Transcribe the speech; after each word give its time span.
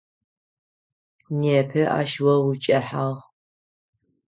Непэ 1.39 1.81
ащ 1.99 2.11
о 2.31 2.33
укӏэхьагъ. 2.49 3.19